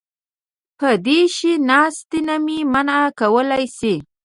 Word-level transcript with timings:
پو 0.77 0.89
دې 1.05 1.19
شي 1.35 1.51
ناستې 1.69 2.19
نه 2.27 2.35
مې 2.45 2.57
منع 2.73 2.99
کولی 3.19 3.65
شي. 3.77 3.95